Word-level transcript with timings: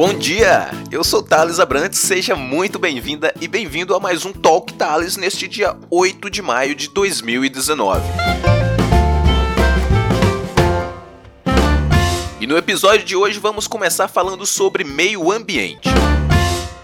Bom 0.00 0.14
dia! 0.14 0.70
Eu 0.90 1.04
sou 1.04 1.22
Thales 1.22 1.60
Abrantes, 1.60 1.98
seja 1.98 2.34
muito 2.34 2.78
bem-vinda 2.78 3.34
e 3.38 3.46
bem-vindo 3.46 3.94
a 3.94 4.00
mais 4.00 4.24
um 4.24 4.32
Talk 4.32 4.72
Thales 4.72 5.18
neste 5.18 5.46
dia 5.46 5.76
8 5.90 6.30
de 6.30 6.40
maio 6.40 6.74
de 6.74 6.88
2019. 6.88 8.00
E 12.40 12.46
no 12.46 12.56
episódio 12.56 13.04
de 13.04 13.14
hoje 13.14 13.38
vamos 13.38 13.66
começar 13.66 14.08
falando 14.08 14.46
sobre 14.46 14.84
meio 14.84 15.30
ambiente. 15.30 15.90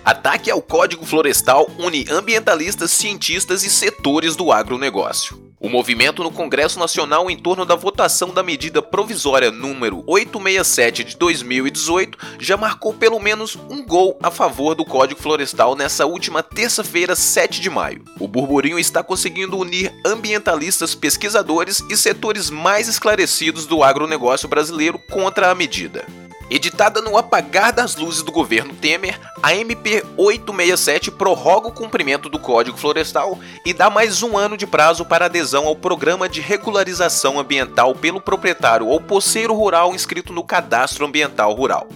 Ataque 0.05 0.51
ao 0.51 0.61
Código 0.61 1.07
Florestal 1.07 1.71
une 1.79 2.05
ambientalistas, 2.11 2.91
cientistas 2.91 3.65
e 3.65 3.71
setores 3.71 4.37
do 4.37 4.53
agronegócio. 4.53 5.46
O 5.67 5.69
movimento 5.69 6.23
no 6.23 6.31
Congresso 6.31 6.79
Nacional 6.79 7.29
em 7.29 7.37
torno 7.37 7.67
da 7.67 7.75
votação 7.75 8.33
da 8.33 8.41
medida 8.41 8.81
provisória 8.81 9.51
número 9.51 10.05
867 10.07 11.03
de 11.03 11.17
2018 11.17 12.17
já 12.39 12.57
marcou 12.57 12.95
pelo 12.95 13.19
menos 13.19 13.59
um 13.69 13.85
gol 13.85 14.17
a 14.23 14.31
favor 14.31 14.77
do 14.77 14.85
Código 14.85 15.21
Florestal 15.21 15.75
nessa 15.75 16.07
última 16.07 16.41
terça-feira, 16.41 17.17
7 17.17 17.61
de 17.61 17.69
maio. 17.69 18.05
O 18.21 18.29
burburinho 18.29 18.79
está 18.79 19.03
conseguindo 19.03 19.59
unir 19.59 19.93
ambientalistas, 20.07 20.95
pesquisadores 20.95 21.83
e 21.91 21.97
setores 21.97 22.49
mais 22.49 22.87
esclarecidos 22.87 23.67
do 23.67 23.83
agronegócio 23.83 24.49
brasileiro 24.49 25.01
contra 25.11 25.51
a 25.51 25.55
medida. 25.57 26.07
Editada 26.49 27.01
no 27.01 27.19
apagar 27.19 27.73
das 27.73 27.97
luzes 27.97 28.23
do 28.23 28.31
governo 28.31 28.73
Temer, 28.73 29.19
a 29.43 29.53
MP 29.53 30.05
867 30.17 31.11
prorroga 31.11 31.67
o 31.67 31.73
cumprimento 31.73 32.29
do 32.29 32.39
Código 32.39 32.79
Florestal 32.79 33.37
e 33.65 33.73
dá 33.73 33.91
mais 33.91 34.23
um 34.23 34.39
ano 34.39 34.57
de 34.57 34.65
prazo 34.65 35.05
para 35.05 35.25
adesão 35.25 35.67
ao 35.67 35.75
Programa 35.75 36.29
de 36.29 36.41
Regularização 36.41 37.41
Ambiental 37.41 37.97
pelo 37.97 38.21
proprietário 38.21 38.87
ou 38.87 39.01
poceiro 39.01 39.55
rural 39.55 39.93
inscrito 39.93 40.33
no 40.33 40.45
Cadastro 40.45 41.05
Ambiental 41.05 41.53
Rural. 41.53 41.89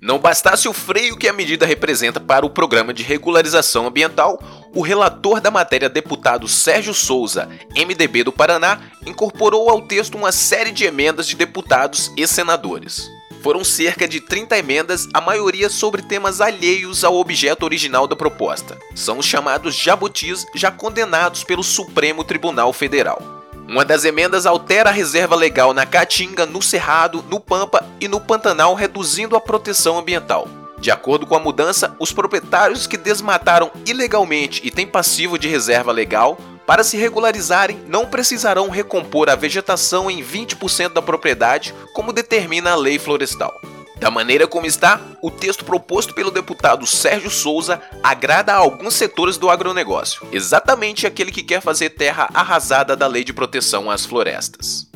Não 0.00 0.18
bastasse 0.18 0.66
o 0.66 0.72
freio 0.72 1.16
que 1.16 1.28
a 1.28 1.32
medida 1.32 1.64
representa 1.64 2.18
para 2.18 2.44
o 2.44 2.50
Programa 2.50 2.92
de 2.92 3.04
Regularização 3.04 3.86
Ambiental, 3.86 4.36
o 4.74 4.82
relator 4.82 5.40
da 5.40 5.48
matéria, 5.48 5.88
deputado 5.88 6.48
Sérgio 6.48 6.92
Souza, 6.92 7.48
MDB 7.76 8.24
do 8.24 8.32
Paraná, 8.32 8.80
incorporou 9.06 9.70
ao 9.70 9.80
texto 9.82 10.16
uma 10.16 10.32
série 10.32 10.72
de 10.72 10.84
emendas 10.84 11.28
de 11.28 11.36
deputados 11.36 12.10
e 12.16 12.26
senadores. 12.26 13.08
Foram 13.42 13.64
cerca 13.64 14.06
de 14.06 14.20
30 14.20 14.56
emendas, 14.56 15.08
a 15.12 15.20
maioria 15.20 15.68
sobre 15.68 16.00
temas 16.02 16.40
alheios 16.40 17.02
ao 17.02 17.16
objeto 17.16 17.64
original 17.64 18.06
da 18.06 18.14
proposta. 18.14 18.78
São 18.94 19.18
os 19.18 19.26
chamados 19.26 19.74
jabutis 19.74 20.46
já 20.54 20.70
condenados 20.70 21.42
pelo 21.42 21.64
Supremo 21.64 22.22
Tribunal 22.22 22.72
Federal. 22.72 23.20
Uma 23.66 23.84
das 23.84 24.04
emendas 24.04 24.46
altera 24.46 24.90
a 24.90 24.92
reserva 24.92 25.34
legal 25.34 25.74
na 25.74 25.84
Caatinga, 25.84 26.46
no 26.46 26.62
Cerrado, 26.62 27.24
no 27.28 27.40
Pampa 27.40 27.84
e 28.00 28.06
no 28.06 28.20
Pantanal, 28.20 28.74
reduzindo 28.74 29.34
a 29.34 29.40
proteção 29.40 29.98
ambiental. 29.98 30.46
De 30.78 30.90
acordo 30.90 31.26
com 31.26 31.34
a 31.34 31.40
mudança, 31.40 31.96
os 31.98 32.12
proprietários 32.12 32.86
que 32.86 32.96
desmataram 32.96 33.72
ilegalmente 33.86 34.60
e 34.64 34.70
têm 34.70 34.86
passivo 34.86 35.38
de 35.38 35.48
reserva 35.48 35.90
legal 35.90 36.38
para 36.72 36.84
se 36.84 36.96
regularizarem, 36.96 37.78
não 37.86 38.06
precisarão 38.06 38.70
recompor 38.70 39.28
a 39.28 39.34
vegetação 39.34 40.10
em 40.10 40.24
20% 40.24 40.94
da 40.94 41.02
propriedade, 41.02 41.74
como 41.92 42.14
determina 42.14 42.70
a 42.70 42.74
lei 42.74 42.98
florestal. 42.98 43.52
Da 44.00 44.10
maneira 44.10 44.46
como 44.46 44.64
está, 44.64 44.98
o 45.20 45.30
texto 45.30 45.66
proposto 45.66 46.14
pelo 46.14 46.30
deputado 46.30 46.86
Sérgio 46.86 47.30
Souza 47.30 47.78
agrada 48.02 48.54
a 48.54 48.56
alguns 48.56 48.94
setores 48.94 49.36
do 49.36 49.50
agronegócio, 49.50 50.26
exatamente 50.32 51.06
aquele 51.06 51.30
que 51.30 51.42
quer 51.42 51.60
fazer 51.60 51.90
terra 51.90 52.30
arrasada 52.32 52.96
da 52.96 53.06
lei 53.06 53.22
de 53.22 53.34
proteção 53.34 53.90
às 53.90 54.06
florestas. 54.06 54.90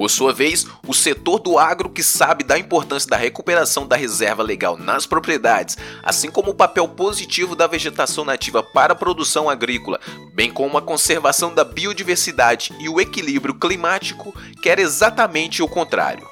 Por 0.00 0.08
sua 0.08 0.32
vez, 0.32 0.66
o 0.88 0.94
setor 0.94 1.40
do 1.40 1.58
agro 1.58 1.90
que 1.90 2.02
sabe 2.02 2.42
da 2.42 2.58
importância 2.58 3.10
da 3.10 3.18
recuperação 3.18 3.86
da 3.86 3.96
reserva 3.96 4.42
legal 4.42 4.74
nas 4.74 5.04
propriedades, 5.04 5.76
assim 6.02 6.30
como 6.30 6.52
o 6.52 6.54
papel 6.54 6.88
positivo 6.88 7.54
da 7.54 7.66
vegetação 7.66 8.24
nativa 8.24 8.62
para 8.62 8.94
a 8.94 8.96
produção 8.96 9.50
agrícola, 9.50 10.00
bem 10.32 10.50
como 10.50 10.78
a 10.78 10.80
conservação 10.80 11.54
da 11.54 11.64
biodiversidade 11.64 12.72
e 12.80 12.88
o 12.88 12.98
equilíbrio 12.98 13.52
climático, 13.52 14.34
quer 14.62 14.78
exatamente 14.78 15.62
o 15.62 15.68
contrário. 15.68 16.26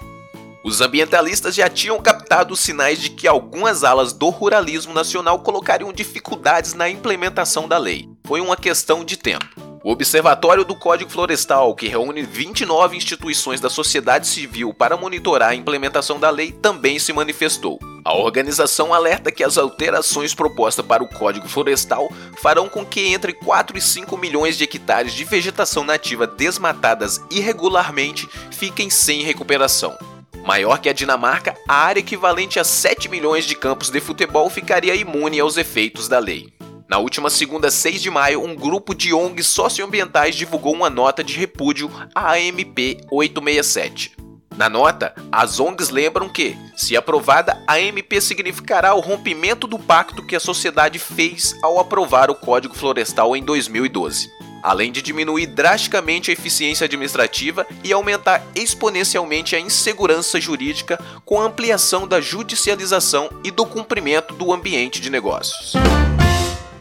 Os 0.64 0.80
ambientalistas 0.80 1.54
já 1.54 1.68
tinham 1.68 2.00
captado 2.00 2.54
os 2.54 2.60
sinais 2.60 2.98
de 2.98 3.10
que 3.10 3.28
algumas 3.28 3.84
alas 3.84 4.14
do 4.14 4.30
ruralismo 4.30 4.94
nacional 4.94 5.40
colocariam 5.40 5.92
dificuldades 5.92 6.72
na 6.72 6.88
implementação 6.88 7.68
da 7.68 7.76
lei. 7.76 8.08
Foi 8.24 8.40
uma 8.40 8.56
questão 8.56 9.04
de 9.04 9.18
tempo. 9.18 9.67
O 9.88 9.92
Observatório 9.92 10.66
do 10.66 10.74
Código 10.74 11.10
Florestal, 11.10 11.74
que 11.74 11.88
reúne 11.88 12.20
29 12.20 12.94
instituições 12.94 13.58
da 13.58 13.70
sociedade 13.70 14.26
civil 14.26 14.74
para 14.74 14.98
monitorar 14.98 15.48
a 15.48 15.54
implementação 15.54 16.20
da 16.20 16.28
lei, 16.28 16.52
também 16.52 16.98
se 16.98 17.10
manifestou. 17.10 17.78
A 18.04 18.14
organização 18.14 18.92
alerta 18.92 19.32
que 19.32 19.42
as 19.42 19.56
alterações 19.56 20.34
propostas 20.34 20.84
para 20.84 21.02
o 21.02 21.08
Código 21.08 21.48
Florestal 21.48 22.12
farão 22.42 22.68
com 22.68 22.84
que 22.84 23.00
entre 23.00 23.32
4 23.32 23.78
e 23.78 23.80
5 23.80 24.14
milhões 24.18 24.58
de 24.58 24.64
hectares 24.64 25.14
de 25.14 25.24
vegetação 25.24 25.82
nativa 25.82 26.26
desmatadas 26.26 27.18
irregularmente 27.30 28.28
fiquem 28.50 28.90
sem 28.90 29.22
recuperação. 29.22 29.96
Maior 30.44 30.80
que 30.80 30.90
a 30.90 30.92
Dinamarca, 30.92 31.56
a 31.66 31.76
área 31.76 32.00
equivalente 32.00 32.60
a 32.60 32.64
7 32.64 33.08
milhões 33.08 33.46
de 33.46 33.54
campos 33.54 33.88
de 33.88 34.00
futebol 34.00 34.50
ficaria 34.50 34.94
imune 34.94 35.40
aos 35.40 35.56
efeitos 35.56 36.08
da 36.08 36.18
lei. 36.18 36.57
Na 36.88 36.96
última 36.96 37.28
segunda, 37.28 37.70
6 37.70 38.00
de 38.00 38.10
maio, 38.10 38.42
um 38.42 38.56
grupo 38.56 38.94
de 38.94 39.12
ONGs 39.12 39.46
socioambientais 39.46 40.34
divulgou 40.34 40.72
uma 40.72 40.88
nota 40.88 41.22
de 41.22 41.36
repúdio 41.36 41.90
à 42.14 42.40
MP 42.40 42.96
867. 43.10 44.16
Na 44.56 44.70
nota, 44.70 45.14
as 45.30 45.60
ONGs 45.60 45.90
lembram 45.90 46.30
que, 46.30 46.56
se 46.74 46.96
aprovada, 46.96 47.62
a 47.66 47.78
MP 47.78 48.22
significará 48.22 48.94
o 48.94 49.00
rompimento 49.00 49.66
do 49.66 49.78
pacto 49.78 50.24
que 50.24 50.34
a 50.34 50.40
sociedade 50.40 50.98
fez 50.98 51.54
ao 51.62 51.78
aprovar 51.78 52.30
o 52.30 52.34
Código 52.34 52.74
Florestal 52.74 53.36
em 53.36 53.44
2012, 53.44 54.26
além 54.62 54.90
de 54.90 55.02
diminuir 55.02 55.46
drasticamente 55.46 56.30
a 56.30 56.32
eficiência 56.32 56.86
administrativa 56.86 57.66
e 57.84 57.92
aumentar 57.92 58.42
exponencialmente 58.54 59.54
a 59.54 59.60
insegurança 59.60 60.40
jurídica 60.40 60.98
com 61.22 61.38
a 61.38 61.44
ampliação 61.44 62.08
da 62.08 62.18
judicialização 62.18 63.28
e 63.44 63.50
do 63.50 63.66
cumprimento 63.66 64.32
do 64.32 64.54
ambiente 64.54 65.02
de 65.02 65.10
negócios. 65.10 65.74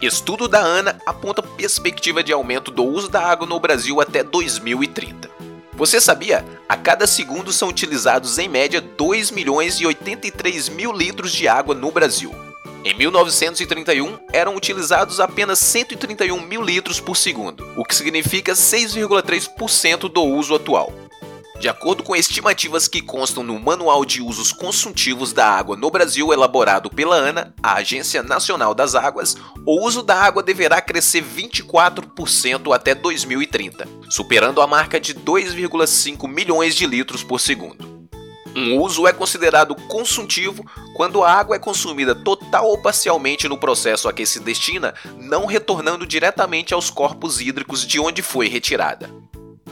Estudo 0.01 0.47
da 0.47 0.59
ANA 0.59 1.01
aponta 1.07 1.41
perspectiva 1.41 2.23
de 2.23 2.31
aumento 2.31 2.69
do 2.69 2.83
uso 2.83 3.09
da 3.09 3.19
água 3.19 3.47
no 3.47 3.59
Brasil 3.59 3.99
até 3.99 4.21
2030. 4.21 5.27
Você 5.73 5.99
sabia? 5.99 6.45
A 6.69 6.77
cada 6.77 7.07
segundo 7.07 7.51
são 7.51 7.67
utilizados 7.67 8.37
em 8.37 8.47
média 8.47 8.79
2 8.79 9.31
milhões 9.31 9.79
e 9.79 9.87
83 9.87 10.69
mil 10.69 10.91
litros 10.91 11.31
de 11.31 11.47
água 11.47 11.73
no 11.73 11.91
Brasil. 11.91 12.31
Em 12.85 12.93
1931, 12.93 14.19
eram 14.31 14.55
utilizados 14.55 15.19
apenas 15.19 15.57
131 15.57 16.41
mil 16.41 16.61
litros 16.61 16.99
por 16.99 17.17
segundo, 17.17 17.67
o 17.75 17.83
que 17.83 17.95
significa 17.95 18.53
6,3% 18.53 20.07
do 20.11 20.23
uso 20.23 20.53
atual. 20.53 20.93
De 21.59 21.67
acordo 21.67 22.03
com 22.03 22.15
estimativas 22.15 22.87
que 22.87 23.01
constam 23.01 23.43
no 23.43 23.59
Manual 23.59 24.05
de 24.05 24.21
Usos 24.21 24.51
Consultivos 24.51 25.33
da 25.33 25.49
Água 25.49 25.75
no 25.75 25.89
Brasil, 25.89 26.31
elaborado 26.31 26.87
pela 26.87 27.15
ANA, 27.15 27.51
a 27.63 27.73
Agência 27.73 28.21
Nacional 28.21 28.75
das 28.75 28.93
Águas, 28.93 29.35
o 29.65 29.83
uso 29.83 30.03
da 30.03 30.15
água 30.15 30.43
deverá 30.43 30.79
crescer 30.81 31.23
24% 31.23 32.75
até 32.75 32.93
2030, 32.93 33.87
superando 34.07 34.61
a 34.61 34.67
marca 34.67 34.99
de 34.99 35.15
2,5 35.15 36.27
milhões 36.27 36.75
de 36.75 36.85
litros 36.85 37.23
por 37.23 37.39
segundo. 37.39 37.97
Um 38.55 38.79
uso 38.79 39.07
é 39.07 39.13
considerado 39.13 39.75
consultivo 39.87 40.63
quando 40.95 41.23
a 41.23 41.31
água 41.31 41.55
é 41.55 41.59
consumida 41.59 42.13
total 42.15 42.67
ou 42.67 42.77
parcialmente 42.77 43.47
no 43.47 43.57
processo 43.57 44.07
a 44.07 44.13
que 44.13 44.25
se 44.25 44.39
destina, 44.39 44.93
não 45.19 45.45
retornando 45.45 46.05
diretamente 46.05 46.73
aos 46.73 46.89
corpos 46.89 47.41
hídricos 47.41 47.85
de 47.85 47.99
onde 47.99 48.21
foi 48.21 48.47
retirada. 48.47 49.09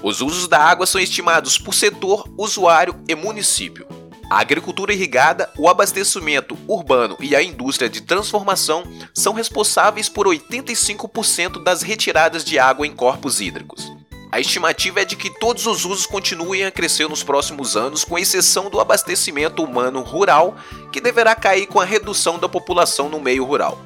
Os 0.06 0.22
usos 0.22 0.48
da 0.48 0.60
água 0.60 0.86
são 0.86 1.02
estimados 1.02 1.58
por 1.58 1.74
setor, 1.74 2.32
usuário 2.38 2.96
e 3.10 3.16
município. 3.16 3.88
A 4.30 4.40
agricultura 4.40 4.94
irrigada, 4.94 5.50
o 5.58 5.68
abastecimento 5.68 6.56
urbano 6.68 7.18
e 7.20 7.36
a 7.36 7.42
indústria 7.42 7.90
de 7.90 8.02
transformação 8.02 8.84
são 9.16 9.34
responsáveis 9.34 10.08
por 10.08 10.28
85% 10.28 11.64
das 11.64 11.82
retiradas 11.82 12.46
de 12.46 12.60
água 12.60 12.86
em 12.86 12.96
corpos 12.96 13.42
hídricos. 13.42 13.92
A 14.32 14.40
estimativa 14.40 15.02
é 15.02 15.06
de 15.06 15.16
que 15.16 15.40
todos 15.40 15.66
os 15.66 15.86
usos 15.86 16.06
continuem 16.06 16.66
a 16.66 16.72
crescer 16.72 17.10
nos 17.10 17.24
próximos 17.24 17.76
anos, 17.76 18.04
com 18.04 18.20
exceção 18.20 18.70
do 18.70 18.80
abastecimento 18.80 19.64
humano 19.64 20.02
rural, 20.02 20.56
que 20.92 21.02
deverá 21.02 21.34
cair 21.34 21.66
com 21.66 21.80
a 21.80 21.86
redução 21.86 22.38
da 22.38 22.48
população 22.48 23.10
no 23.10 23.20
meio 23.20 23.44
rural. 23.44 23.82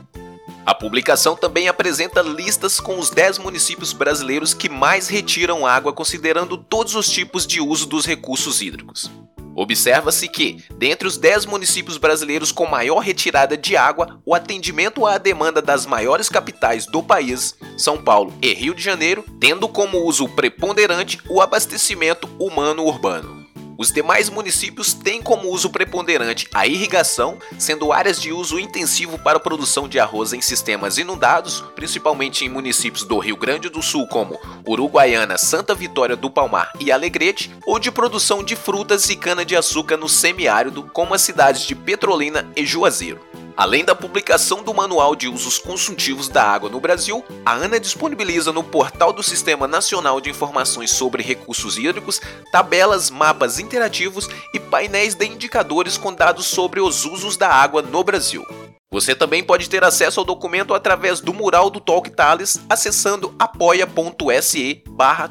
A 0.70 0.76
publicação 0.76 1.36
também 1.36 1.68
apresenta 1.68 2.22
listas 2.22 2.80
com 2.80 3.00
os 3.00 3.10
10 3.10 3.40
municípios 3.40 3.92
brasileiros 3.92 4.54
que 4.54 4.70
mais 4.70 5.08
retiram 5.08 5.66
água, 5.66 5.92
considerando 5.92 6.60
todos 6.60 6.94
os 6.94 7.10
tipos 7.10 7.48
de 7.48 7.60
uso 7.60 7.88
dos 7.88 8.06
recursos 8.06 8.62
hídricos. 8.62 9.10
Observa-se 9.56 10.28
que, 10.28 10.64
dentre 10.78 11.08
os 11.08 11.18
10 11.18 11.48
municípios 11.48 11.98
brasileiros 11.98 12.52
com 12.52 12.68
maior 12.68 13.00
retirada 13.00 13.58
de 13.58 13.76
água, 13.76 14.22
o 14.24 14.36
atendimento 14.36 15.08
à 15.08 15.18
demanda 15.18 15.60
das 15.60 15.88
maiores 15.88 16.30
capitais 16.30 16.86
do 16.86 17.02
país, 17.02 17.56
São 17.76 17.98
Paulo 17.98 18.32
e 18.40 18.54
Rio 18.54 18.76
de 18.76 18.84
Janeiro, 18.84 19.26
tendo 19.40 19.68
como 19.68 20.06
uso 20.06 20.30
preponderante 20.30 21.20
o 21.28 21.42
abastecimento 21.42 22.30
humano 22.38 22.84
urbano. 22.86 23.39
Os 23.80 23.94
demais 23.94 24.30
municípios 24.30 24.94
têm 24.94 25.22
como 25.22 25.50
uso 25.50 25.70
preponderante 25.70 26.50
a 26.54 26.68
irrigação, 26.68 27.38
sendo 27.58 27.94
áreas 27.94 28.22
de 28.22 28.34
uso 28.34 28.60
intensivo 28.60 29.18
para 29.18 29.38
a 29.38 29.40
produção 29.40 29.88
de 29.88 29.98
arroz 29.98 30.34
em 30.34 30.42
sistemas 30.42 30.98
inundados, 30.98 31.64
principalmente 31.76 32.44
em 32.44 32.50
municípios 32.50 33.06
do 33.06 33.18
Rio 33.20 33.38
Grande 33.38 33.70
do 33.70 33.82
Sul 33.82 34.06
como 34.06 34.38
Uruguaiana, 34.68 35.38
Santa 35.38 35.74
Vitória 35.74 36.18
do 36.18 36.30
Palmar 36.30 36.74
e 36.78 36.92
Alegrete, 36.92 37.56
ou 37.66 37.80
de 37.80 37.90
produção 37.90 38.44
de 38.44 38.54
frutas 38.54 39.10
e 39.10 39.16
cana-de-açúcar 39.16 39.96
no 39.96 40.10
semiárido, 40.10 40.84
como 40.92 41.14
as 41.14 41.22
cidades 41.22 41.62
de 41.62 41.74
Petrolina 41.74 42.46
e 42.58 42.66
Juazeiro. 42.66 43.29
Além 43.60 43.84
da 43.84 43.94
publicação 43.94 44.64
do 44.64 44.74
Manual 44.74 45.18
de 45.18 45.28
Usos 45.28 45.58
Consultivos 45.58 46.30
da 46.30 46.42
Água 46.42 46.70
no 46.70 46.80
Brasil, 46.80 47.26
a 47.46 47.56
ANA 47.56 47.78
disponibiliza 47.78 48.54
no 48.54 48.64
portal 48.64 49.12
do 49.12 49.22
Sistema 49.22 49.68
Nacional 49.68 50.22
de 50.22 50.30
Informações 50.30 50.92
sobre 50.92 51.22
Recursos 51.22 51.78
Hídricos 51.78 52.22
tabelas, 52.54 53.10
mapas 53.10 53.60
interativos 53.60 54.30
e 54.54 54.60
painéis 54.62 55.14
de 55.14 55.26
indicadores 55.26 55.98
com 55.98 56.14
dados 56.14 56.46
sobre 56.46 56.80
os 56.80 57.04
usos 57.04 57.36
da 57.36 57.50
água 57.50 57.82
no 57.82 58.02
Brasil. 58.02 58.46
Você 58.90 59.14
também 59.14 59.44
pode 59.44 59.70
ter 59.70 59.84
acesso 59.84 60.22
ao 60.22 60.26
documento 60.26 60.74
através 60.74 61.20
do 61.20 61.34
mural 61.34 61.70
do 61.70 61.82
Talk 61.82 62.10
Tales 62.12 62.62
acessando 62.70 63.36
apoia.se 63.38 64.84
barra 64.88 65.30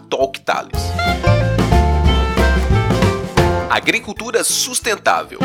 Agricultura 3.71 4.45
Sustentável 4.45 5.39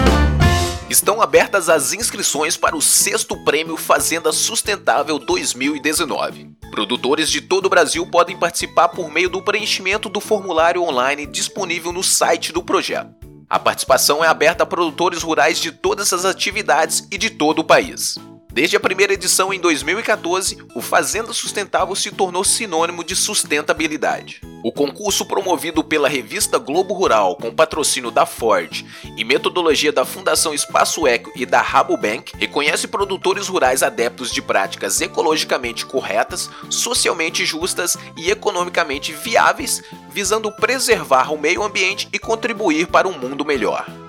Estão 0.94 1.20
abertas 1.20 1.70
as 1.70 1.92
inscrições 1.92 2.56
para 2.56 2.76
o 2.76 2.82
sexto 2.82 3.36
prêmio 3.44 3.76
Fazenda 3.76 4.32
Sustentável 4.32 5.18
2019. 5.18 6.52
Produtores 6.70 7.32
de 7.32 7.42
todo 7.42 7.66
o 7.66 7.70
Brasil 7.70 8.06
podem 8.06 8.38
participar 8.38 8.90
por 8.90 9.10
meio 9.10 9.28
do 9.28 9.42
preenchimento 9.42 10.08
do 10.08 10.20
formulário 10.20 10.84
online 10.84 11.26
disponível 11.26 11.92
no 11.92 12.04
site 12.04 12.54
do 12.54 12.62
projeto. 12.62 13.10
A 13.50 13.58
participação 13.58 14.24
é 14.24 14.28
aberta 14.28 14.62
a 14.62 14.68
produtores 14.68 15.24
rurais 15.24 15.58
de 15.58 15.72
todas 15.72 16.14
as 16.14 16.26
atividades 16.26 17.08
e 17.10 17.18
de 17.18 17.32
todo 17.32 17.58
o 17.58 17.64
país. 17.64 18.20
Desde 18.54 18.78
a 18.78 18.80
primeira 18.80 19.14
edição 19.14 19.52
em 19.52 19.60
2014, 19.60 20.60
o 20.76 20.80
Fazenda 20.80 21.34
Sustentável 21.34 21.96
se 21.96 22.12
tornou 22.12 22.44
sinônimo 22.44 23.04
de 23.04 23.16
sustentabilidade. 23.16 24.42
O 24.64 24.72
concurso 24.72 25.26
promovido 25.26 25.84
pela 25.84 26.08
revista 26.08 26.60
Globo 26.60 26.94
Rural, 26.94 27.36
com 27.36 27.52
patrocínio 27.52 28.12
da 28.12 28.28
Ford 28.28 28.86
e 29.18 29.24
metodologia 29.24 29.92
da 29.92 30.06
Fundação 30.06 30.54
Espaço 30.54 31.08
Eco 31.08 31.32
e 31.36 31.48
da 31.48 31.64
Rabobank, 31.64 32.38
reconhece 32.38 32.88
produtores 32.88 33.48
rurais 33.48 33.82
adeptos 33.82 34.32
de 34.32 34.40
práticas 34.40 35.02
ecologicamente 35.02 35.84
corretas, 35.84 36.48
socialmente 36.70 37.48
justas 37.48 37.98
e 38.16 38.30
economicamente 38.30 39.14
viáveis, 39.14 39.82
visando 40.12 40.52
preservar 40.52 41.34
o 41.34 41.40
meio 41.40 41.64
ambiente 41.64 42.08
e 42.14 42.20
contribuir 42.20 42.86
para 42.86 43.08
um 43.08 43.18
mundo 43.18 43.44
melhor. 43.44 44.03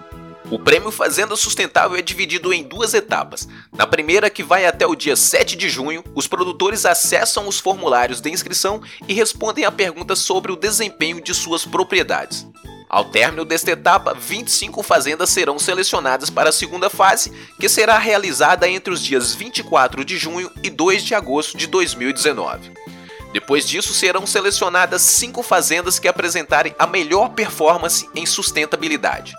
O 0.51 0.59
prêmio 0.59 0.91
Fazenda 0.91 1.35
Sustentável 1.37 1.97
é 1.97 2.03
dividido 2.03 2.53
em 2.53 2.63
duas 2.63 2.93
etapas. 2.93 3.49
Na 3.73 3.87
primeira, 3.87 4.29
que 4.29 4.43
vai 4.43 4.67
até 4.67 4.87
o 4.87 4.95
dia 4.95 5.17
7 5.17 5.57
de 5.57 5.71
junho, 5.71 6.05
os 6.15 6.27
produtores 6.27 6.85
acessam 6.85 7.49
os 7.49 7.59
formulários 7.59 8.21
de 8.21 8.31
inscrição 8.31 8.83
e 9.09 9.15
respondem 9.15 9.65
a 9.65 9.73
perguntas 9.73 10.19
sobre 10.19 10.53
o 10.53 10.57
desempenho 10.57 11.23
de 11.23 11.33
suas 11.35 11.65
propriedades. 11.65 12.47
Ao 12.91 13.07
término 13.07 13.45
desta 13.45 13.71
etapa, 13.71 14.15
25 14.15 14.83
fazendas 14.83 15.31
serão 15.31 15.59
selecionadas 15.59 16.29
para 16.29 16.51
a 16.51 16.53
segunda 16.53 16.91
fase, 16.91 17.33
que 17.59 17.69
será 17.69 17.99
realizada 17.99 18.69
entre 18.69 18.93
os 18.93 19.03
dias 19.03 19.35
24 19.35 20.05
de 20.05 20.19
junho 20.19 20.51
e 20.63 20.69
2 20.69 21.03
de 21.03 21.15
agosto 21.15 21.57
de 21.57 21.67
2019. 21.67 22.71
Depois 23.33 23.67
disso, 23.67 23.93
serão 23.93 24.27
selecionadas 24.27 25.03
cinco 25.03 25.43
fazendas 25.43 25.99
que 25.99 26.07
apresentarem 26.07 26.73
a 26.79 26.87
melhor 26.87 27.31
performance 27.31 28.09
em 28.15 28.25
sustentabilidade. 28.27 29.35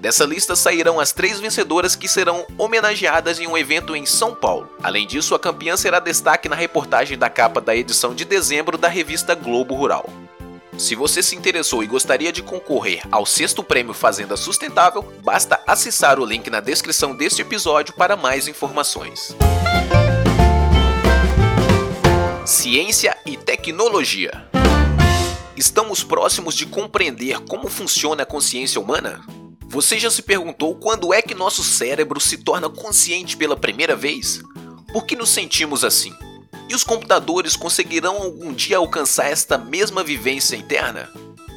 Dessa 0.00 0.24
lista 0.24 0.56
sairão 0.56 0.98
as 0.98 1.12
três 1.12 1.38
vencedoras 1.38 1.94
que 1.94 2.08
serão 2.08 2.46
homenageadas 2.56 3.38
em 3.38 3.46
um 3.46 3.56
evento 3.56 3.94
em 3.94 4.06
São 4.06 4.34
Paulo. 4.34 4.66
Além 4.82 5.06
disso, 5.06 5.34
a 5.34 5.38
campeã 5.38 5.76
será 5.76 6.00
destaque 6.00 6.48
na 6.48 6.56
reportagem 6.56 7.18
da 7.18 7.28
capa 7.28 7.60
da 7.60 7.76
edição 7.76 8.14
de 8.14 8.24
dezembro 8.24 8.78
da 8.78 8.88
revista 8.88 9.34
Globo 9.34 9.74
Rural. 9.74 10.08
Se 10.78 10.94
você 10.94 11.22
se 11.22 11.36
interessou 11.36 11.84
e 11.84 11.86
gostaria 11.86 12.32
de 12.32 12.42
concorrer 12.42 13.02
ao 13.12 13.26
sexto 13.26 13.62
prêmio 13.62 13.92
Fazenda 13.92 14.38
Sustentável, 14.38 15.02
basta 15.22 15.60
acessar 15.66 16.18
o 16.18 16.24
link 16.24 16.48
na 16.48 16.60
descrição 16.60 17.14
deste 17.14 17.42
episódio 17.42 17.92
para 17.92 18.16
mais 18.16 18.48
informações. 18.48 19.36
Ciência 22.46 23.14
e 23.26 23.36
tecnologia. 23.36 24.48
Estamos 25.54 26.02
próximos 26.02 26.54
de 26.54 26.64
compreender 26.64 27.40
como 27.40 27.68
funciona 27.68 28.22
a 28.22 28.26
consciência 28.26 28.80
humana? 28.80 29.20
Você 29.70 30.00
já 30.00 30.10
se 30.10 30.20
perguntou 30.20 30.74
quando 30.74 31.14
é 31.14 31.22
que 31.22 31.32
nosso 31.32 31.62
cérebro 31.62 32.20
se 32.20 32.38
torna 32.38 32.68
consciente 32.68 33.36
pela 33.36 33.56
primeira 33.56 33.94
vez? 33.94 34.42
Por 34.92 35.06
que 35.06 35.14
nos 35.14 35.30
sentimos 35.30 35.84
assim? 35.84 36.12
E 36.68 36.74
os 36.74 36.82
computadores 36.82 37.54
conseguirão 37.54 38.16
algum 38.16 38.52
dia 38.52 38.78
alcançar 38.78 39.30
esta 39.30 39.56
mesma 39.56 40.02
vivência 40.02 40.56
interna? 40.56 41.08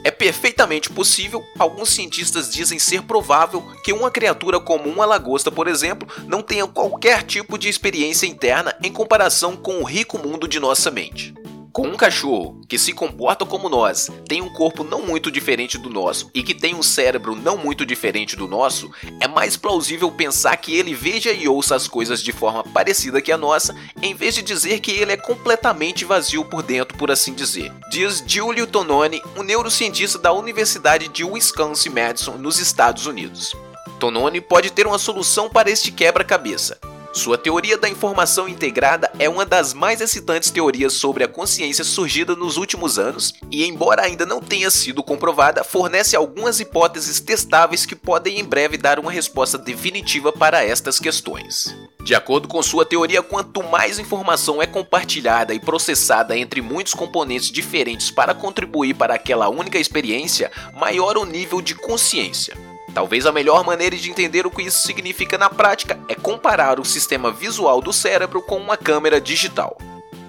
É 0.04 0.12
perfeitamente 0.12 0.92
possível, 0.92 1.44
alguns 1.57 1.89
cientistas 1.89 2.54
dizem 2.54 2.77
ser 2.77 3.01
provável 3.01 3.63
que 3.83 3.92
uma 3.92 4.12
criatura 4.12 4.60
como 4.60 4.88
uma 4.92 5.07
lagosta, 5.07 5.51
por 5.51 5.68
exemplo, 5.68 6.07
não 6.27 6.44
tenha 6.44 6.68
qualquer 6.68 7.24
tipo 7.24 7.57
de 7.57 7.68
experiência 7.68 8.27
interna 8.27 8.75
em 8.83 8.92
comparação 8.92 9.56
com 9.57 9.80
o 9.80 9.83
rico 9.83 10.19
mundo 10.19 10.48
de 10.48 10.60
nossa 10.60 10.92
mente. 10.92 11.33
Com 11.74 11.88
um 11.88 11.98
cachorro 11.98 12.62
que 12.70 12.78
se 12.78 12.94
comporta 12.94 13.48
como 13.48 13.68
nós, 13.68 14.08
tem 14.28 14.44
um 14.44 14.54
corpo 14.54 14.84
não 14.84 15.02
muito 15.02 15.31
diferente 15.31 15.75
do 15.75 15.90
nosso 15.90 16.30
e 16.31 16.44
que 16.44 16.54
tem 16.54 16.75
um 16.75 16.84
cérebro 16.84 17.36
não 17.36 17.58
muito 17.58 17.84
diferente 17.84 18.36
do 18.36 18.48
nosso, 18.48 18.92
é 19.20 19.28
mais 19.28 19.58
plausível 19.58 20.12
pensar 20.12 20.56
que 20.58 20.78
ele 20.78 20.94
veja 20.94 21.31
e 21.31 21.48
ouça 21.48 21.75
as 21.75 21.88
coisas 21.88 22.22
de 22.22 22.31
forma 22.31 22.64
parecida 22.64 23.24
que 23.24 23.31
a 23.31 23.40
nossa, 23.40 23.75
em 24.04 24.14
vez 24.14 24.36
de 24.36 24.44
dizer 24.44 24.81
que 24.81 24.92
ele 24.92 25.14
é 25.14 25.18
completamente 25.18 26.06
vazio 26.06 26.46
por 26.46 26.62
dentro, 26.62 26.96
por 26.96 27.10
assim 27.10 27.34
dizer. 27.34 27.74
Diz 27.90 28.24
Giulio 28.24 28.68
Tononi, 28.68 29.20
um 29.36 29.42
neurocientista 29.42 30.20
da 30.20 30.31
Universidade 30.31 31.08
de 31.08 31.24
Wisconsin-Madison, 31.24 32.38
nos 32.38 32.60
Estados 32.60 33.08
Unidos. 33.08 33.52
Tononi 34.00 34.40
pode 34.42 34.72
ter 34.72 34.86
uma 34.86 35.00
solução 35.00 35.50
para 35.50 35.72
este 35.72 35.92
quebra-cabeça. 35.92 36.78
Sua 37.13 37.38
teoria 37.38 37.77
da 37.77 37.88
informação 37.88 38.50
integrada 38.50 39.07
é 39.19 39.30
uma 39.30 39.45
das 39.45 39.71
mais 39.71 40.01
excitantes 40.01 40.50
teorias 40.50 40.94
sobre 40.94 41.24
a 41.24 41.27
consciência 41.27 41.83
surgida 41.83 42.36
nos 42.36 42.57
últimos 42.57 42.98
anos 42.98 43.36
e, 43.51 43.68
embora 43.68 44.01
ainda 44.01 44.25
não 44.25 44.42
tenha 44.42 44.71
sido 44.71 45.04
comprovada, 45.04 45.63
fornece 45.63 46.15
algumas 46.15 46.60
hipóteses 46.60 47.19
testáveis 47.19 47.86
que 47.86 47.95
podem 47.95 48.39
em 48.39 48.44
breve 48.44 48.77
dar 48.77 48.98
uma 48.98 49.12
resposta 49.12 49.60
definitiva 49.60 50.34
para 50.34 50.65
estas 50.65 51.00
questões. 51.00 51.77
De 52.03 52.15
acordo 52.15 52.48
com 52.48 52.63
sua 52.63 52.84
teoria, 52.84 53.22
quanto 53.22 53.62
mais 53.62 54.00
informação 54.00 54.60
é 54.60 54.65
compartilhada 54.65 55.53
e 55.53 55.60
processada 55.60 56.36
entre 56.36 56.63
muitos 56.63 56.96
componentes 56.96 57.51
diferentes 57.51 58.10
para 58.10 58.34
contribuir 58.34 58.96
para 58.96 59.13
aquela 59.13 59.50
única 59.50 59.77
experiência, 59.77 60.51
maior 60.74 61.15
o 61.15 61.25
nível 61.25 61.62
de 61.62 61.75
consciência. 61.75 62.73
Talvez 62.93 63.25
a 63.25 63.31
melhor 63.31 63.63
maneira 63.63 63.95
de 63.97 64.09
entender 64.09 64.45
o 64.45 64.51
que 64.51 64.62
isso 64.62 64.85
significa 64.85 65.35
na 65.38 65.50
prática 65.50 66.00
é 66.07 66.13
comparar 66.13 66.79
o 66.79 66.85
sistema 66.85 67.31
visual 67.31 67.81
do 67.81 67.91
cérebro 67.91 68.41
com 68.41 68.57
uma 68.57 68.77
câmera 68.77 69.19
digital. 69.19 69.77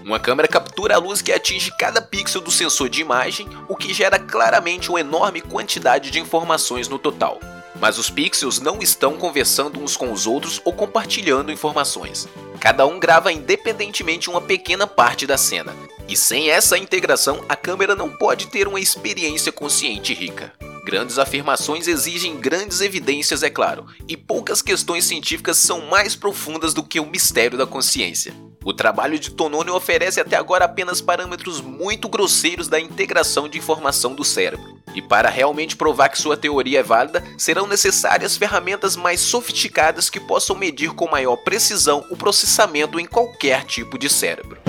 Uma 0.03 0.19
câmera 0.19 0.49
captura 0.49 0.95
a 0.95 0.99
luz 0.99 1.21
que 1.21 1.33
atinge 1.33 1.71
cada 1.79 2.01
pixel 2.01 2.41
do 2.41 2.51
sensor 2.51 2.89
de 2.89 3.03
imagem, 3.03 3.49
o 3.69 3.77
que 3.77 3.93
gera 3.93 4.19
claramente 4.19 4.89
uma 4.89 5.01
enorme 5.01 5.43
quantidade 5.43 6.11
de 6.11 6.19
informações 6.19 6.89
no 6.89 6.99
total. 6.99 7.39
Mas 7.81 7.99
os 7.99 8.09
pixels 8.09 8.61
não 8.61 8.81
estão 8.81 9.17
conversando 9.19 9.81
uns 9.81 9.97
com 9.97 10.11
os 10.11 10.27
outros 10.27 10.61
ou 10.65 10.73
compartilhando 10.73 11.53
informações. 11.53 12.29
Cada 12.61 12.87
um 12.87 12.99
grava 12.99 13.33
independentemente 13.33 14.31
uma 14.31 14.41
pequena 14.41 14.87
parte 14.87 15.27
da 15.27 15.37
cena. 15.37 15.75
E 16.09 16.17
sem 16.17 16.51
essa 16.51 16.79
integração, 16.79 17.45
a 17.47 17.57
câmera 17.57 17.95
não 17.95 18.11
pode 18.11 18.47
ter 18.47 18.67
uma 18.69 18.81
experiência 18.81 19.53
consciente 19.53 20.15
rica. 20.15 20.53
Grandes 20.85 21.19
afirmações 21.19 21.89
exigem 21.89 22.39
grandes 22.39 22.83
evidências, 22.83 23.43
é 23.43 23.49
claro, 23.49 23.87
e 24.07 24.19
poucas 24.19 24.61
questões 24.61 25.05
científicas 25.05 25.57
são 25.57 25.87
mais 25.87 26.15
profundas 26.15 26.75
do 26.75 26.83
que 26.83 27.01
o 27.01 27.07
mistério 27.07 27.57
da 27.57 27.67
consciência. 27.67 28.35
O 28.63 28.71
trabalho 28.71 29.19
de 29.19 29.31
Tononi 29.31 29.71
oferece 29.71 30.21
até 30.21 30.37
agora 30.37 30.67
apenas 30.67 31.01
parâmetros 31.01 31.63
muito 31.63 32.07
grosseiros 32.07 32.69
da 32.69 32.79
integração 32.79 33.49
de 33.49 33.57
informação 33.57 34.15
do 34.15 34.23
cérebro. 34.23 34.79
E 34.95 35.01
para 35.01 35.31
realmente 35.31 35.75
provar 35.75 36.11
que 36.11 36.21
sua 36.21 36.37
teoria 36.37 36.81
é 36.81 36.83
válida, 36.83 37.25
serão 37.39 37.67
necessárias 37.67 38.37
ferramentas 38.37 38.95
mais 38.95 39.21
sofisticadas 39.21 40.11
que 40.11 40.21
possam 40.21 40.55
medir 40.55 40.93
com 40.93 41.11
maior 41.11 41.37
precisão 41.37 42.05
o 42.11 42.17
processamento 42.17 43.01
em 43.01 43.07
qualquer 43.07 43.65
tipo 43.65 43.99
de 43.99 44.11
cérebro. 44.11 44.61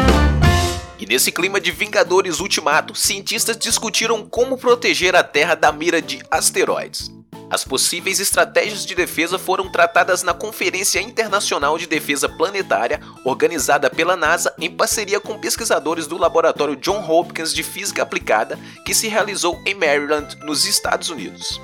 E 1.05 1.07
nesse 1.07 1.31
clima 1.31 1.61
de 1.61 1.69
Vingadores 1.69 2.39
Ultimato, 2.39 2.95
cientistas 2.95 3.55
discutiram 3.55 4.27
como 4.27 4.57
proteger 4.57 5.15
a 5.15 5.23
Terra 5.23 5.53
da 5.53 5.71
mira 5.71 6.01
de 6.01 6.19
asteroides. 6.31 7.11
As 7.47 7.63
possíveis 7.63 8.19
estratégias 8.19 8.83
de 8.83 8.95
defesa 8.95 9.37
foram 9.37 9.69
tratadas 9.69 10.23
na 10.23 10.33
Conferência 10.33 10.99
Internacional 10.99 11.77
de 11.77 11.85
Defesa 11.85 12.27
Planetária, 12.27 12.99
organizada 13.23 13.87
pela 13.87 14.15
NASA 14.15 14.51
em 14.57 14.71
parceria 14.71 15.19
com 15.19 15.37
pesquisadores 15.37 16.07
do 16.07 16.17
Laboratório 16.17 16.75
John 16.75 17.07
Hopkins 17.07 17.53
de 17.53 17.61
Física 17.61 18.01
Aplicada, 18.01 18.57
que 18.83 18.95
se 18.95 19.07
realizou 19.07 19.61
em 19.63 19.75
Maryland, 19.75 20.35
nos 20.43 20.65
Estados 20.65 21.11
Unidos. 21.11 21.61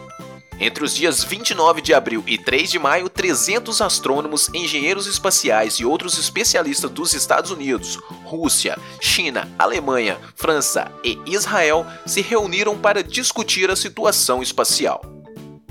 Entre 0.63 0.83
os 0.83 0.93
dias 0.93 1.23
29 1.23 1.81
de 1.81 1.91
abril 1.91 2.23
e 2.27 2.37
3 2.37 2.69
de 2.69 2.77
maio, 2.77 3.09
300 3.09 3.81
astrônomos, 3.81 4.47
engenheiros 4.53 5.07
espaciais 5.07 5.79
e 5.79 5.85
outros 5.85 6.19
especialistas 6.19 6.91
dos 6.91 7.15
Estados 7.15 7.49
Unidos, 7.49 7.97
Rússia, 8.23 8.77
China, 9.01 9.51
Alemanha, 9.57 10.19
França 10.35 10.91
e 11.03 11.17
Israel 11.25 11.83
se 12.05 12.21
reuniram 12.21 12.77
para 12.77 13.03
discutir 13.03 13.71
a 13.71 13.75
situação 13.75 14.43
espacial. 14.43 15.01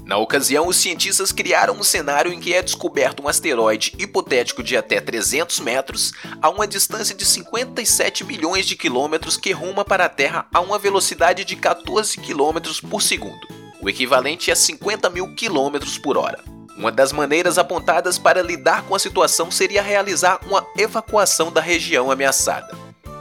Na 0.04 0.18
ocasião, 0.18 0.66
os 0.66 0.74
cientistas 0.74 1.30
criaram 1.30 1.74
um 1.74 1.84
cenário 1.84 2.32
em 2.32 2.40
que 2.40 2.52
é 2.52 2.60
descoberto 2.60 3.22
um 3.22 3.28
asteroide 3.28 3.94
hipotético 3.96 4.60
de 4.60 4.76
até 4.76 5.00
300 5.00 5.60
metros 5.60 6.12
a 6.42 6.50
uma 6.50 6.66
distância 6.66 7.14
de 7.14 7.24
57 7.24 8.24
milhões 8.24 8.66
de 8.66 8.74
quilômetros 8.74 9.36
que 9.36 9.52
ruma 9.52 9.84
para 9.84 10.06
a 10.06 10.08
Terra 10.08 10.48
a 10.52 10.58
uma 10.58 10.80
velocidade 10.80 11.44
de 11.44 11.54
14 11.54 12.18
quilômetros 12.18 12.80
por 12.80 13.00
segundo 13.00 13.59
o 13.82 13.88
equivalente 13.88 14.50
a 14.50 14.56
50 14.56 15.08
mil 15.10 15.34
quilômetros 15.34 15.98
por 15.98 16.16
hora. 16.16 16.42
Uma 16.76 16.90
das 16.90 17.12
maneiras 17.12 17.58
apontadas 17.58 18.18
para 18.18 18.42
lidar 18.42 18.84
com 18.84 18.94
a 18.94 18.98
situação 18.98 19.50
seria 19.50 19.82
realizar 19.82 20.40
uma 20.46 20.66
evacuação 20.76 21.52
da 21.52 21.60
região 21.60 22.10
ameaçada. 22.10 22.74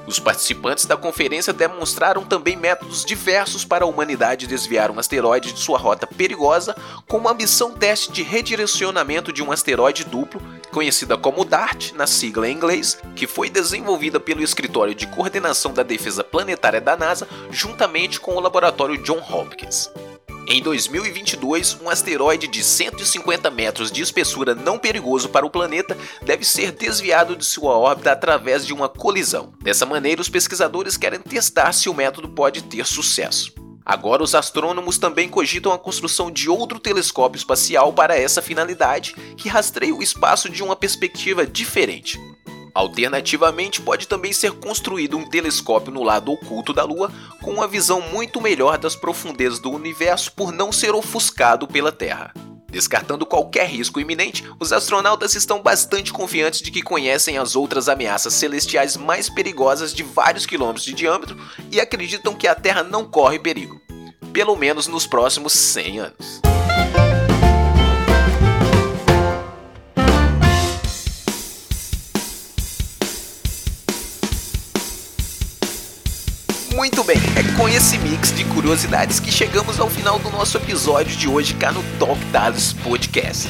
Os 0.10 0.18
participantes 0.18 0.86
da 0.86 0.98
conferência 0.98 1.54
demonstraram 1.54 2.25
também 2.25 2.56
métodos 2.56 3.06
diversos 3.06 3.63
para 3.63 3.86
a 3.86 3.88
humanidade 3.88 4.48
desviar 4.48 4.89
um 4.89 4.98
asteroide 4.98 5.54
de 5.54 5.60
sua 5.60 5.78
rota 5.78 6.08
perigosa, 6.08 6.75
como 7.08 7.30
a 7.30 7.34
missão 7.36 7.74
teste 7.74 8.12
de 8.12 8.24
redirecionamento 8.24 9.32
de 9.32 9.44
um 9.44 9.51
asteroide 9.51 10.04
duplo, 10.04 10.42
conhecida 10.72 11.16
como 11.16 11.46
DART, 11.46 11.92
na 11.94 12.08
sigla 12.08 12.50
em 12.50 12.56
inglês, 12.56 12.98
que 13.16 13.28
foi 13.28 13.51
desenvolvida 13.51 14.20
pelo 14.20 14.42
Escritório 14.42 14.96
de 14.96 15.06
Coordenação 15.06 15.74
da 15.74 15.84
Defesa 15.84 16.24
Planetária 16.24 16.82
da 16.82 16.98
NASA, 16.98 17.28
juntamente 17.51 18.20
com 18.20 18.36
o 18.36 18.39
laboratório 18.39 18.98
John 19.04 19.20
Hopkins. 19.20 19.92
Em 20.51 20.63
2022, 20.63 21.77
um 21.79 21.91
asteroide 21.91 22.48
de 22.48 22.63
150 22.63 23.51
metros 23.51 23.91
de 23.91 24.01
espessura 24.01 24.56
não 24.56 24.79
perigoso 24.79 25.29
para 25.29 25.46
o 25.46 25.50
planeta 25.50 25.96
deve 26.24 26.44
ser 26.44 26.72
desviado 26.72 27.36
de 27.36 27.46
sua 27.46 27.77
órbita 27.77 28.12
através 28.12 28.65
de 28.65 28.74
uma 28.74 28.89
colisão. 28.89 29.53
Dessa 29.62 29.86
maneira, 29.86 30.20
os 30.20 30.27
pesquisadores 30.27 30.98
querem 30.98 31.20
testar 31.20 31.72
se 31.72 31.88
o 31.88 31.94
método 31.94 32.29
pode 32.29 32.63
ter 32.63 32.84
sucesso. 32.88 33.53
Agora, 33.86 34.24
os 34.24 34.34
astrônomos 34.34 34.98
também 34.98 35.29
cogitam 35.29 35.72
a 35.72 35.77
construção 35.77 36.32
de 36.32 36.50
outro 36.50 36.79
telescópio 36.79 37.38
espacial 37.38 37.94
para 37.94 38.18
essa 38.18 38.41
finalidade, 38.41 39.13
que 39.38 39.50
rastreia 39.50 39.94
o 39.94 40.01
espaço 40.01 40.50
de 40.50 40.63
uma 40.63 40.75
perspectiva 40.75 41.46
diferente. 41.46 42.20
Alternativamente, 42.80 43.82
pode 43.82 44.08
também 44.08 44.32
ser 44.32 44.54
construído 44.54 45.18
um 45.18 45.26
telescópio 45.26 45.92
no 45.92 46.02
lado 46.02 46.32
oculto 46.32 46.72
da 46.72 46.86
Lua 46.86 47.12
com 47.42 47.52
uma 47.52 47.68
visão 47.68 48.00
muito 48.00 48.40
melhor 48.40 48.78
das 48.78 48.96
profundezas 48.96 49.60
do 49.60 49.70
universo 49.70 50.32
por 50.32 50.54
não 50.54 50.72
ser 50.72 50.96
ofuscado 50.96 51.68
pela 51.68 51.92
Terra. 51.92 52.34
Descartando 52.72 53.26
qualquer 53.26 53.68
risco 53.68 54.00
iminente, 54.00 54.50
os 54.58 54.72
astronautas 54.72 55.36
estão 55.36 55.62
bastante 55.62 56.14
confiantes 56.14 56.62
de 56.62 56.72
que 56.72 56.82
conhecem 56.82 57.38
as 57.38 57.54
outras 57.54 57.90
ameaças 57.90 58.34
celestiais 58.34 58.96
mais 58.96 59.30
perigosas 59.30 59.94
de 59.94 60.02
vários 60.02 60.46
quilômetros 60.46 60.86
de 60.86 60.94
diâmetro 60.94 61.38
e 61.70 61.82
acreditam 61.82 62.34
que 62.34 62.48
a 62.48 62.56
Terra 62.56 62.82
não 62.82 63.04
corre 63.04 63.40
perigo, 63.40 63.82
pelo 64.32 64.56
menos 64.56 64.88
nos 64.88 65.06
próximos 65.06 65.52
100 65.52 66.00
anos. 66.00 66.49
Mix 78.10 78.34
de 78.34 78.44
curiosidades 78.46 79.20
que 79.20 79.32
chegamos 79.32 79.80
ao 79.80 79.88
final 79.88 80.18
do 80.18 80.32
nosso 80.32 80.58
episódio 80.58 81.16
de 81.16 81.28
hoje 81.28 81.54
cá 81.54 81.72
no 81.72 81.84
Talk 82.00 82.20
Tales 82.32 82.74
Podcast. 82.74 83.48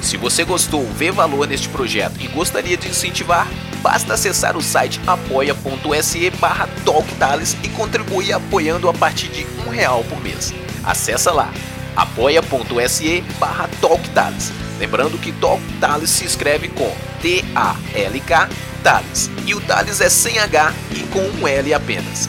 Se 0.00 0.16
você 0.16 0.42
gostou, 0.42 0.84
vê 0.94 1.12
valor 1.12 1.46
neste 1.46 1.68
projeto 1.68 2.20
e 2.20 2.26
gostaria 2.26 2.76
de 2.76 2.88
incentivar, 2.88 3.46
basta 3.80 4.14
acessar 4.14 4.56
o 4.56 4.62
site 4.62 5.00
apoia.se 5.06 6.30
barra 6.30 6.68
Talktales 6.84 7.56
e 7.62 7.68
contribuir 7.68 8.32
apoiando 8.32 8.88
a 8.88 8.92
partir 8.92 9.28
de 9.28 9.46
um 9.64 9.70
real 9.70 10.02
por 10.08 10.20
mês. 10.20 10.52
Acesse 10.82 11.30
lá, 11.30 11.52
apoia.se 11.94 13.20
barra 13.38 13.68
Talktales. 13.80 14.50
Lembrando 14.80 15.16
que 15.16 15.30
Talk 15.30 15.62
Tales 15.80 16.10
se 16.10 16.24
escreve 16.24 16.68
com 16.70 16.92
T-A-L-K 17.20 18.48
Tales 18.82 19.30
e 19.46 19.54
o 19.54 19.60
Tales 19.60 20.00
é 20.00 20.08
sem 20.08 20.40
H 20.40 20.74
e 20.90 21.04
com 21.04 21.20
um 21.20 21.46
L 21.46 21.72
apenas. 21.72 22.28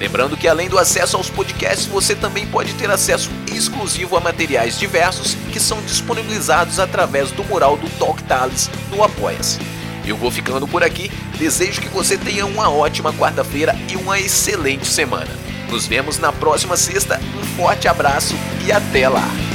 Lembrando 0.00 0.34
que 0.34 0.48
além 0.48 0.66
do 0.66 0.78
acesso 0.78 1.18
aos 1.18 1.28
podcasts, 1.28 1.84
você 1.84 2.14
também 2.14 2.46
pode 2.46 2.72
ter 2.72 2.90
acesso 2.90 3.30
exclusivo 3.54 4.16
a 4.16 4.20
materiais 4.20 4.78
diversos 4.78 5.34
que 5.52 5.60
são 5.60 5.82
disponibilizados 5.82 6.80
através 6.80 7.30
do 7.30 7.44
mural 7.44 7.76
do 7.76 7.86
Talk 7.98 8.22
Tales 8.22 8.70
no 8.90 9.04
Apoia-se. 9.04 9.58
Eu 10.06 10.16
vou 10.16 10.30
ficando 10.30 10.66
por 10.66 10.82
aqui, 10.82 11.12
desejo 11.38 11.82
que 11.82 11.88
você 11.88 12.16
tenha 12.16 12.46
uma 12.46 12.70
ótima 12.70 13.12
quarta-feira 13.12 13.76
e 13.90 13.96
uma 13.96 14.18
excelente 14.18 14.86
semana. 14.86 15.30
Nos 15.68 15.86
vemos 15.86 16.18
na 16.18 16.32
próxima 16.32 16.78
sexta, 16.78 17.20
um 17.38 17.44
forte 17.54 17.86
abraço 17.86 18.34
e 18.66 18.72
até 18.72 19.06
lá! 19.06 19.49